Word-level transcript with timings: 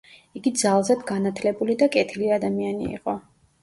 იგი 0.39 0.53
ძალზედ 0.61 1.05
განათლებული 1.13 1.79
და 1.85 1.91
კეთილი 1.99 2.35
ადამიანი 2.41 2.95
იყო. 3.01 3.21